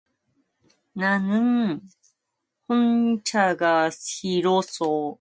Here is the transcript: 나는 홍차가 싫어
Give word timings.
나는 0.93 1.81
홍차가 2.67 3.91
싫어 3.91 4.61